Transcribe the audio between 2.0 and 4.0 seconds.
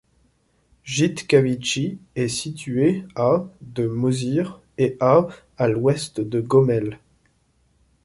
est située à de